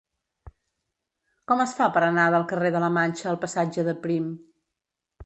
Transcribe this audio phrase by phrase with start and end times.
[1.51, 4.33] Com es fa per anar del carrer de la Manxa al passatge de Prim?